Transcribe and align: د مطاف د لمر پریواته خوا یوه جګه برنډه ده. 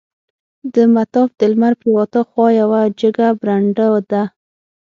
د 0.73 0.75
مطاف 0.95 1.29
د 1.39 1.41
لمر 1.51 1.73
پریواته 1.81 2.21
خوا 2.29 2.47
یوه 2.61 2.81
جګه 3.01 3.27
برنډه 3.41 3.87
ده. 4.11 4.23